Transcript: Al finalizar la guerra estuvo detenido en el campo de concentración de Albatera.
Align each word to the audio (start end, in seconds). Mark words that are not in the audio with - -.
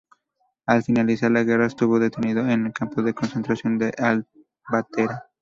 Al 0.65 0.81
finalizar 0.83 1.29
la 1.29 1.43
guerra 1.43 1.67
estuvo 1.67 1.99
detenido 1.99 2.41
en 2.49 2.65
el 2.65 2.73
campo 2.73 3.03
de 3.03 3.13
concentración 3.13 3.77
de 3.77 3.93
Albatera. 3.99 5.27